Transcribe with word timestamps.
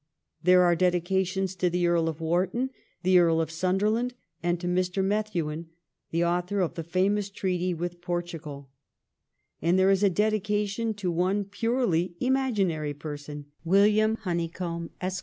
There 0.41 0.63
are 0.63 0.75
dedications 0.75 1.53
to 1.57 1.69
the 1.69 1.85
Earl 1.85 2.09
of 2.09 2.19
Wharton, 2.19 2.71
the 3.03 3.19
Earl 3.19 3.39
of 3.39 3.51
Sunderland, 3.51 4.15
and 4.41 4.57
Mr. 4.57 5.03
Methuen 5.05 5.67
(the 6.09 6.25
author 6.25 6.59
of 6.59 6.73
the 6.73 6.83
famous 6.83 7.29
treaty 7.29 7.71
with 7.75 8.01
Portugal), 8.01 8.71
and 9.61 9.77
there 9.77 9.91
is 9.91 10.01
a 10.01 10.09
dedi 10.09 10.43
cation 10.43 10.95
to 10.95 11.11
one 11.11 11.43
purely 11.43 12.15
imaginary 12.19 12.95
person,' 12.95 13.45
William 13.73 14.15
Honeycomb, 14.15 14.89
Esq. 14.99 15.19